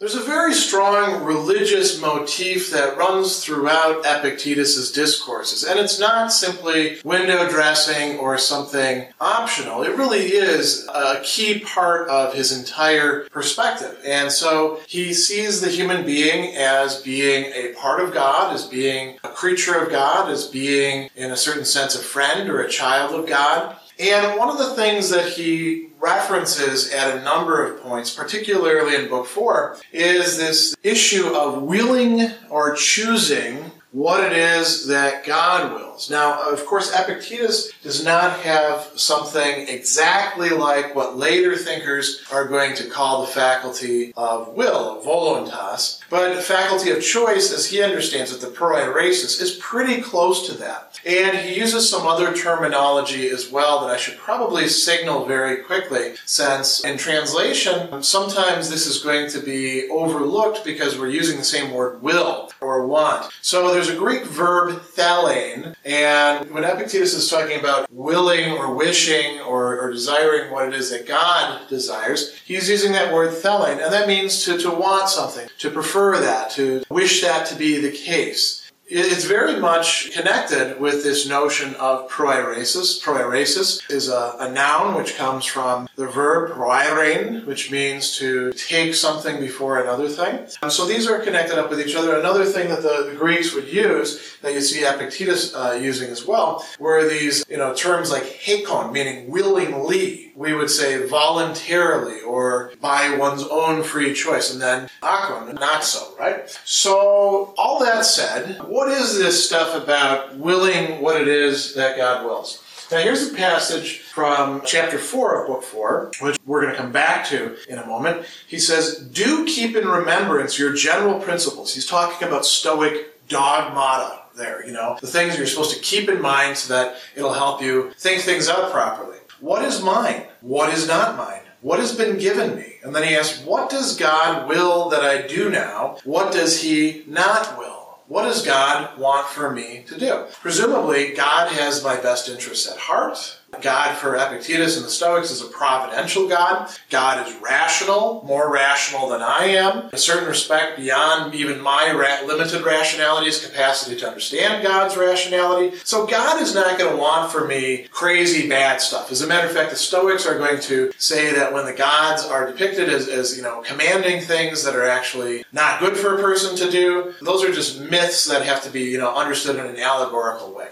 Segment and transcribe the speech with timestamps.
[0.00, 6.96] There's a very strong religious motif that runs throughout Epictetus's discourses, and it's not simply
[7.04, 9.82] window dressing or something optional.
[9.82, 14.00] It really is a key part of his entire perspective.
[14.02, 19.18] And so he sees the human being as being a part of God, as being
[19.22, 23.14] a creature of God, as being, in a certain sense, a friend or a child
[23.14, 23.76] of God.
[24.00, 29.10] And one of the things that he references at a number of points, particularly in
[29.10, 36.50] book four, is this issue of willing or choosing what it is that God Now,
[36.50, 42.88] of course, Epictetus does not have something exactly like what later thinkers are going to
[42.88, 48.46] call the faculty of will, voluntas, but faculty of choice, as he understands it, the
[48.46, 50.98] proairesis, is pretty close to that.
[51.04, 56.14] And he uses some other terminology as well that I should probably signal very quickly,
[56.24, 61.72] since in translation, sometimes this is going to be overlooked because we're using the same
[61.72, 63.32] word will or want.
[63.42, 69.40] So there's a Greek verb thelein, and when Epictetus is talking about willing or wishing
[69.40, 73.92] or, or desiring what it is that God desires, he's using that word thelein, and
[73.92, 77.90] that means to, to want something, to prefer that, to wish that to be the
[77.90, 78.59] case
[78.90, 83.00] it's very much connected with this notion of proairesis.
[83.00, 88.94] Proairesis is a, a, noun which comes from the verb proairein, which means to take
[88.94, 90.46] something before another thing.
[90.60, 92.18] Um, so these are connected up with each other.
[92.18, 96.26] Another thing that the, the Greeks would use, that you see Epictetus uh, using as
[96.26, 102.72] well, were these you know terms like hekon, meaning willingly we would say voluntarily or
[102.80, 106.48] by one's own free choice, and then akon, not so, right?
[106.64, 112.24] So, all that said, what is this stuff about willing what it is that God
[112.24, 112.64] wills?
[112.90, 116.90] Now, here's a passage from chapter 4 of book 4, which we're going to come
[116.90, 118.24] back to in a moment.
[118.48, 121.74] He says, Do keep in remembrance your general principles.
[121.74, 126.20] He's talking about Stoic dogmata there, you know, the things you're supposed to keep in
[126.22, 129.18] mind so that it'll help you think things out properly.
[129.40, 130.24] What is mine?
[130.40, 131.42] What is not mine?
[131.62, 132.74] What has been given me?
[132.82, 135.98] And then he asks, What does God will that I do now?
[136.04, 137.98] What does he not will?
[138.08, 140.24] What does God want for me to do?
[140.40, 143.39] Presumably, God has my best interests at heart.
[143.60, 146.70] God for Epictetus and the Stoics is a providential God.
[146.88, 151.92] God is rational, more rational than I am, in a certain respect beyond even my
[151.92, 155.76] ra- limited rationality's capacity to understand God's rationality.
[155.84, 159.10] So God is not going to want for me crazy bad stuff.
[159.10, 162.24] As a matter of fact, the Stoics are going to say that when the gods
[162.24, 166.22] are depicted as, as you know, commanding things that are actually not good for a
[166.22, 169.66] person to do, those are just myths that have to be, you know, understood in
[169.66, 170.68] an allegorical way.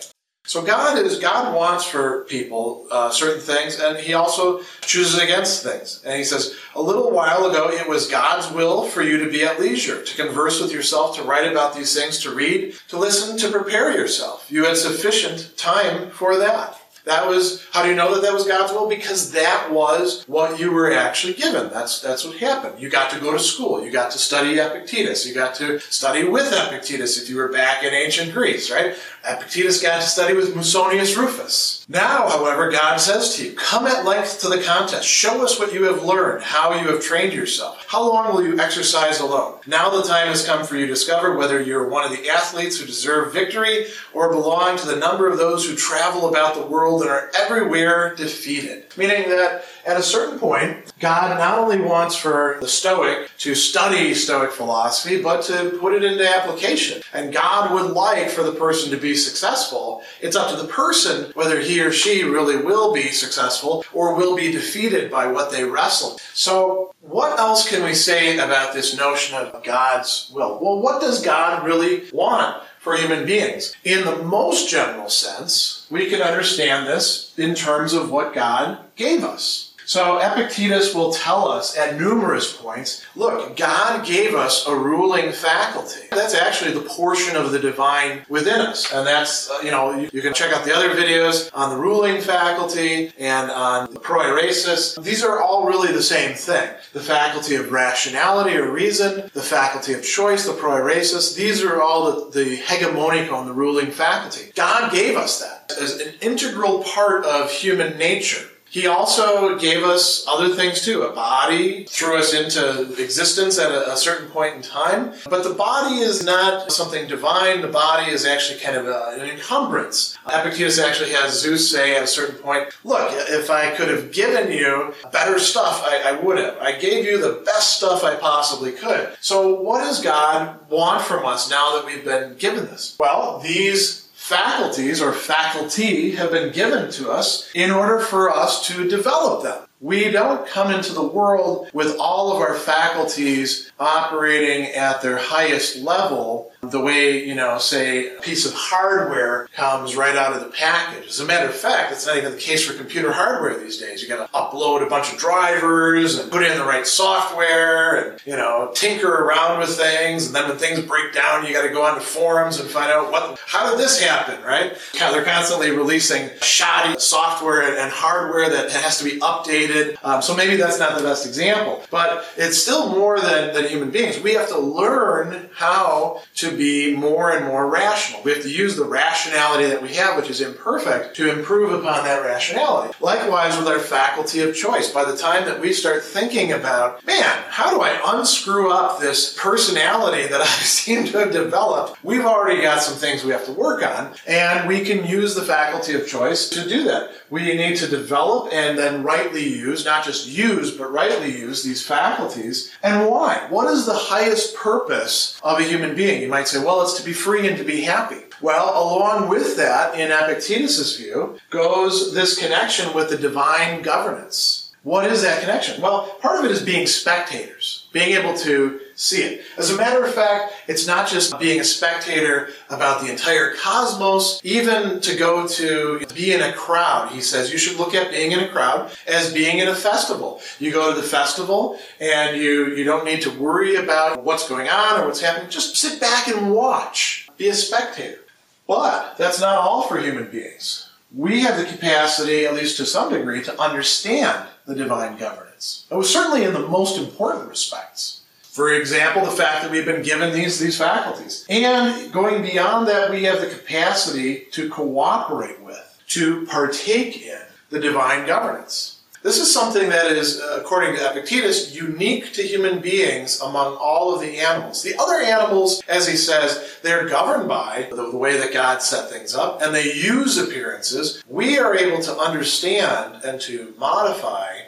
[0.49, 5.63] So God is God wants for people uh, certain things, and He also chooses against
[5.63, 6.01] things.
[6.07, 9.45] And He says, a little while ago, it was God's will for you to be
[9.45, 13.37] at leisure, to converse with yourself, to write about these things, to read, to listen,
[13.37, 14.47] to prepare yourself.
[14.51, 16.81] You had sufficient time for that.
[17.09, 18.89] That was how do you know that that was God's will?
[18.89, 21.71] Because that was what you were actually given.
[21.71, 22.81] That's that's what happened.
[22.81, 23.85] You got to go to school.
[23.85, 25.27] You got to study Epictetus.
[25.27, 28.95] You got to study with Epictetus if you were back in ancient Greece, right?
[29.25, 31.85] Epictetus got to study with Musonius Rufus.
[31.89, 35.07] Now, however, God says to you, Come at length to the contest.
[35.09, 37.85] Show us what you have learned, how you have trained yourself.
[37.89, 39.59] How long will you exercise alone?
[39.67, 42.79] Now the time has come for you to discover whether you're one of the athletes
[42.79, 46.98] who deserve victory or belong to the number of those who travel about the world
[47.03, 48.85] and are everywhere defeated.
[48.97, 54.15] Meaning that at a certain point, God not only wants for the Stoic to study
[54.15, 57.03] Stoic philosophy, but to put it into application.
[57.13, 60.03] And God would like for the person to be successful.
[60.21, 64.37] It's up to the person whether he or she really will be successful or will
[64.37, 66.19] be defeated by what they wrestle.
[66.35, 70.59] So, what else can we say about this notion of God's will?
[70.61, 72.63] Well, what does God really want?
[72.89, 73.77] For human beings.
[73.85, 79.23] In the most general sense, we can understand this in terms of what God gave
[79.23, 79.68] us.
[79.89, 86.01] So Epictetus will tell us at numerous points, look, God gave us a ruling faculty.
[86.11, 88.93] That's actually the portion of the divine within us.
[88.93, 91.79] And that's, uh, you know, you, you, can check out the other videos on the
[91.79, 95.03] ruling faculty and on the proairesis.
[95.03, 96.69] These are all really the same thing.
[96.93, 101.35] The faculty of rationality or reason, the faculty of choice, the proairesis.
[101.35, 104.53] These are all the, the hegemonical and the ruling faculty.
[104.55, 108.47] God gave us that as an integral part of human nature.
[108.71, 111.03] He also gave us other things too.
[111.03, 115.15] A body threw us into existence at a, a, certain point in time.
[115.29, 117.63] But the body is not something divine.
[117.63, 120.17] The body is actually kind of a, an encumbrance.
[120.27, 124.53] Epictetus actually has Zeus say at a certain point, Look, if I could have given
[124.53, 126.59] you better stuff, I, I would have.
[126.59, 129.17] I gave you the best stuff I possibly could.
[129.21, 132.97] So, what does God want from us now that we've been given this?
[133.01, 138.87] Well, these faculties or faculty have been given to us in order for us to
[138.87, 139.65] develop them.
[139.81, 145.77] We don't come into the world with all of our faculties operating at their highest
[145.77, 150.51] level the way, you know, say a piece of hardware comes right out of the
[150.51, 151.09] package.
[151.09, 154.03] As a matter of fact, it's not even the case for computer hardware these days.
[154.03, 158.37] You gotta upload a bunch of drivers and put in the right software and, you
[158.37, 160.27] know, tinker around with things.
[160.27, 163.39] And then when things break down, you gotta go onto forums and find out what,
[163.47, 164.77] how did this happen, right?
[164.99, 169.97] They're constantly releasing shoddy software and hardware that has to be updated.
[170.05, 173.91] Um, so maybe that's not the best example, but it's still more than, than human
[173.91, 174.21] beings.
[174.21, 178.23] We have to learn how to be more and more rational.
[178.23, 182.05] We have to use the rationality that we have, which is imperfect, to improve upon
[182.05, 182.95] that rationality.
[183.01, 184.91] Likewise with our faculty of choice.
[184.91, 189.37] By the time that we start thinking about, man, how do I unscrew up this
[189.39, 192.03] personality that I seem to have developed?
[192.05, 195.43] We've already got some things we have to work on, and we can use the
[195.43, 197.11] faculty of choice to do that.
[197.31, 201.87] We need to develop and then rightly use, not just use, but rightly use these
[201.87, 202.73] faculties.
[202.83, 203.47] And why?
[203.51, 206.23] What is the highest purpose of a human being?
[206.23, 208.25] You might say, well, it's to be free and to be happy.
[208.41, 214.73] Well, along with that, in Epictetus' view, goes this connection with the divine governance.
[214.85, 215.83] What is that connection?
[215.83, 219.45] Well, part of it is being spectators, being able to see it.
[219.57, 224.41] As a matter of fact, it's not just being a spectator about the entire cosmos,
[224.43, 227.13] even to go to be in a crowd.
[227.13, 230.41] He says you should look at being in a crowd as being in a festival.
[230.59, 234.69] You go to the festival and you, you don't need to worry about what's going
[234.69, 235.49] on or what's happening.
[235.49, 237.29] Just sit back and watch.
[237.37, 238.19] Be a spectator.
[238.67, 240.91] But that's not all for human beings.
[241.15, 245.87] We have the capacity, at least to some degree, to understand the divine governance.
[245.91, 248.18] It was certainly in the most important respects.
[248.59, 251.47] For example, the fact that we've been given these, these faculties.
[251.49, 257.39] And going beyond that, we have the capacity to cooperate with, to partake in
[257.71, 258.99] the divine governance.
[259.23, 264.23] This is something that is, according to Epictetus, unique to human beings among all of
[264.23, 264.83] the animals.
[264.83, 269.09] The other animals, as he says, they're governed by the, the, way that God set
[269.09, 271.23] things up, and they use appearances.
[271.29, 274.63] We are able to understand and to modify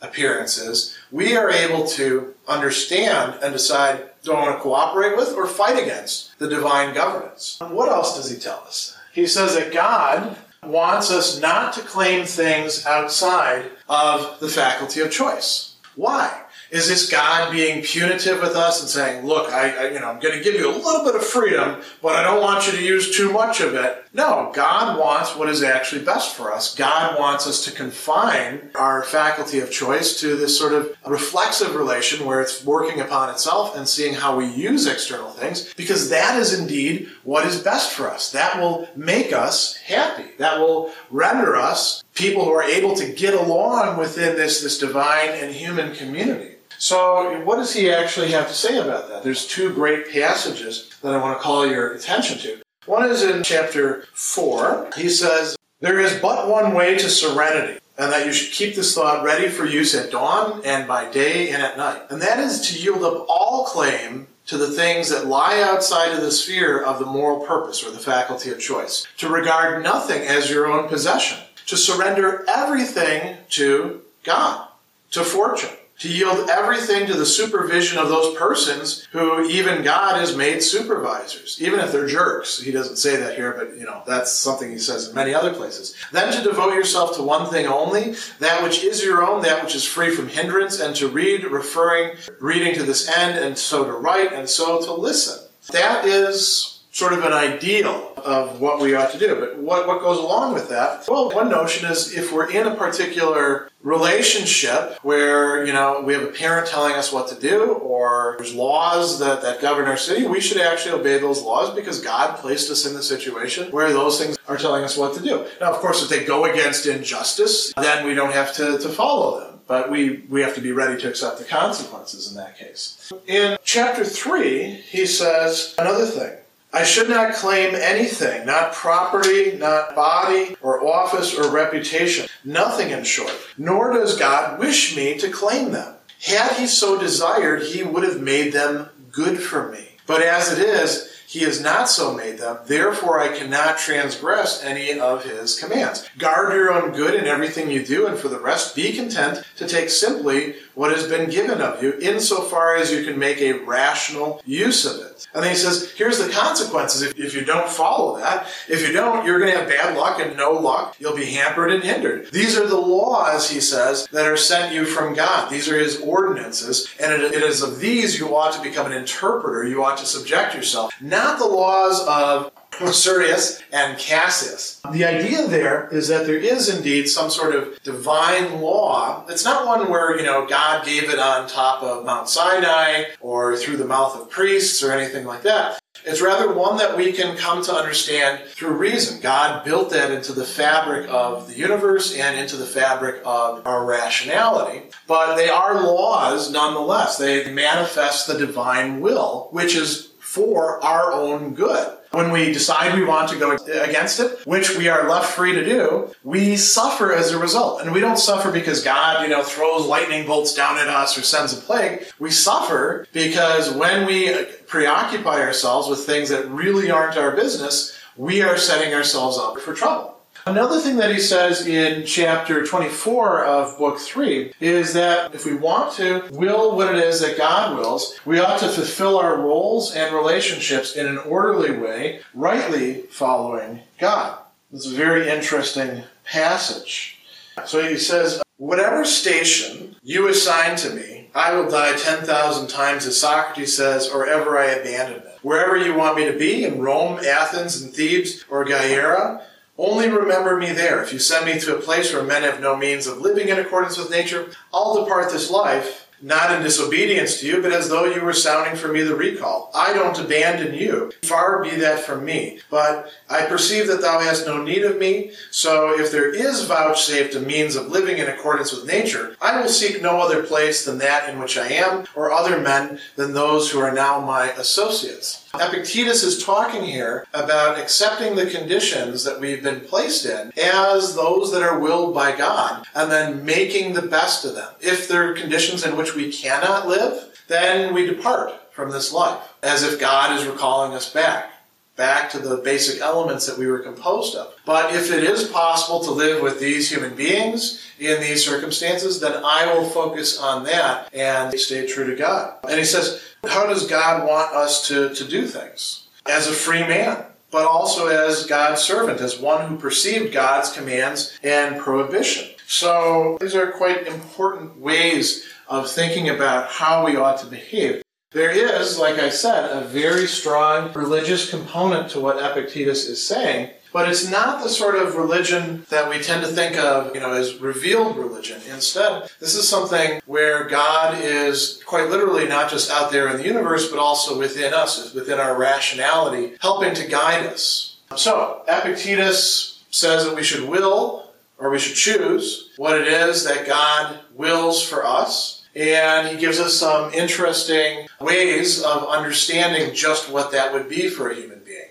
[0.00, 5.46] appearances, we are able to understand and decide do I want to cooperate with or
[5.46, 7.58] fight against the divine governance.
[7.60, 8.96] What else does he tell us?
[9.12, 15.10] He says that God wants us not to claim things outside of the faculty of
[15.10, 15.74] choice.
[15.96, 16.41] Why?
[16.72, 20.20] Is this God being punitive with us and saying, "Look, I, I you know, I'm
[20.20, 22.82] going to give you a little bit of freedom, but I don't want you to
[22.82, 24.06] use too much of it"?
[24.14, 26.74] No, God wants what is actually best for us.
[26.74, 32.24] God wants us to confine our faculty of choice to this sort of reflexive relation
[32.24, 36.58] where it's working upon itself and seeing how we use external things, because that is
[36.58, 38.32] indeed what is best for us.
[38.32, 40.30] That will make us happy.
[40.38, 45.30] That will render us people who are able to get along within this, this divine
[45.30, 46.51] and human community.
[46.78, 49.22] So, what does he actually have to say about that?
[49.22, 52.62] There's two great passages that I want to call your attention to.
[52.86, 54.90] One is in chapter 4.
[54.96, 58.94] He says, There is but one way to serenity, and that you should keep this
[58.94, 62.02] thought ready for use at dawn and by day and at night.
[62.10, 66.20] And that is to yield up all claim to the things that lie outside of
[66.20, 70.50] the sphere of the moral purpose or the faculty of choice, to regard nothing as
[70.50, 74.68] your own possession, to surrender everything to God,
[75.12, 75.70] to fortune
[76.02, 81.58] to yield everything to the supervision of those persons who even God has made supervisors,
[81.62, 82.60] even if they're jerks.
[82.60, 85.54] He doesn't say that here, but you know, that's something he says in many other
[85.54, 85.94] places.
[86.10, 89.76] Then to devote yourself to one thing only, that which is your own, that which
[89.76, 93.92] is free from hindrance, and to read, referring, reading to this end, and so to
[93.92, 95.46] write, and so to listen.
[95.70, 99.34] That is sort of an ideal of what we ought to do.
[99.34, 101.06] But what, what goes along with that?
[101.08, 106.22] Well, one notion is if we're in a particular relationship where, you know, we have
[106.22, 110.26] a parent telling us what to do or there's laws that, that govern our city,
[110.26, 114.20] we should actually obey those laws because God placed us in the situation where those
[114.20, 115.46] things are telling us what to do.
[115.60, 119.40] Now, of course, if they go against injustice, then we don't have to, to follow
[119.40, 123.10] them but we, we have to be ready to accept the consequences in that case.
[123.26, 126.36] In chapter 3, he says another thing
[126.74, 132.26] I should not claim anything, not property, not body, or office, or reputation.
[132.44, 133.32] Nothing, in short.
[133.58, 135.94] Nor does God wish me to claim them.
[136.22, 139.96] Had he so desired, he would have made them good for me.
[140.06, 145.00] But as it is, he has not so made them, therefore I cannot transgress any
[145.00, 146.06] of his commands.
[146.18, 149.66] Guard your own good in everything you do, and for the rest be content to
[149.66, 154.42] take simply what has been given of you, insofar as you can make a rational
[154.44, 155.26] use of it.
[155.34, 158.46] And then he says, here's the consequences if, if you don't follow that.
[158.68, 160.96] If you don't, you're going to have bad luck and no luck.
[160.98, 162.30] You'll be hampered and hindered.
[162.30, 165.50] These are the laws, he says, that are sent you from God.
[165.50, 166.92] These are his ordinances.
[167.00, 169.66] And it, it is of these you ought to become an interpreter.
[169.66, 170.92] You ought to subject yourself.
[171.00, 174.80] Not the laws of Masurius and Cassius.
[174.90, 179.24] The idea there is that there is indeed some sort of divine law.
[179.28, 183.56] It's not one where, you know, God gave it on top of Mount Sinai or
[183.56, 185.78] through the mouth of priests or anything like that.
[186.04, 189.20] It's rather one that we can come to understand through reason.
[189.20, 193.84] God built that into the fabric of the universe and into the fabric of our
[193.84, 194.82] rationality.
[195.06, 197.18] But they are laws nonetheless.
[197.18, 201.94] They manifest the divine will, which is for our own good.
[202.12, 205.62] When we decide we want to go against it, which we are left free to
[205.62, 207.82] do, we suffer as a result.
[207.82, 211.22] And we don't suffer because God, you know, throws lightning bolts down at us or
[211.22, 212.04] sends a plague.
[212.18, 218.40] We suffer because when we preoccupy ourselves with things that really aren't our business, we
[218.40, 220.16] are setting ourselves up for trouble.
[220.44, 225.54] Another thing that he says in chapter 24 of book 3 is that if we
[225.54, 229.94] want to will what it is that God wills, we ought to fulfill our roles
[229.94, 234.36] and relationships in an orderly way, rightly following God.
[234.72, 237.20] It's a very interesting passage.
[237.64, 243.18] So he says, Whatever station you assign to me, I will die 10,000 times, as
[243.18, 245.38] Socrates says, or ever I abandon it.
[245.42, 249.42] Wherever you want me to be, in Rome, Athens, and Thebes, or Gyara,
[249.82, 251.02] only remember me there.
[251.02, 253.58] If you send me to a place where men have no means of living in
[253.58, 258.04] accordance with nature, I'll depart this life, not in disobedience to you, but as though
[258.04, 259.70] you were sounding for me the recall.
[259.74, 261.12] I don't abandon you.
[261.22, 262.60] Far be that from me.
[262.70, 265.32] But I perceive that thou hast no need of me.
[265.50, 269.68] So if there is vouchsafed a means of living in accordance with nature, I will
[269.68, 273.70] seek no other place than that in which I am, or other men than those
[273.70, 275.42] who are now my associates.
[275.54, 281.52] Epictetus is talking here about accepting the conditions that we've been placed in as those
[281.52, 284.72] that are willed by God and then making the best of them.
[284.80, 289.82] If there are conditions in we cannot live, then we depart from this life as
[289.82, 291.52] if God is recalling us back
[291.96, 294.54] back to the basic elements that we were composed of.
[294.64, 299.40] But if it is possible to live with these human beings in these circumstances, then
[299.44, 302.56] I will focus on that and stay true to God.
[302.68, 306.08] And he says, how does God want us to, to do things?
[306.26, 311.38] As a free man, but also as God's servant, as one who perceived God's commands
[311.42, 312.48] and prohibition.
[312.66, 318.02] So these are quite important ways of thinking about how we ought to behave.
[318.32, 323.70] There is, like I said, a very strong religious component to what Epictetus is saying,
[323.92, 327.32] but it's not the sort of religion that we tend to think of, you know,
[327.32, 328.60] as revealed religion.
[328.70, 333.44] Instead, this is something where God is quite literally not just out there in the
[333.44, 337.98] universe, but also within us, within our rationality, helping to guide us.
[338.16, 341.21] So, Epictetus says that we should will,
[341.62, 346.60] or we should choose, what it is that God wills for us and he gives
[346.60, 351.88] us some interesting ways of understanding just what that would be for a human being.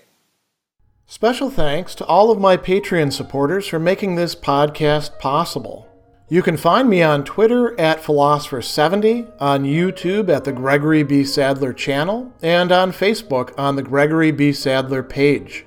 [1.06, 5.88] Special thanks to all of my Patreon supporters for making this podcast possible.
[6.28, 11.24] You can find me on Twitter at Philosopher70, on YouTube at the Gregory B.
[11.24, 14.52] Sadler channel, and on Facebook on the Gregory B.
[14.52, 15.66] Sadler page.